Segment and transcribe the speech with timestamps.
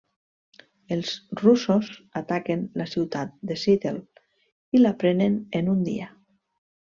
[0.93, 1.09] Els
[1.41, 1.89] russos
[2.21, 4.27] ataquen la ciutat de Seattle
[4.79, 6.09] i la prenen en un dia.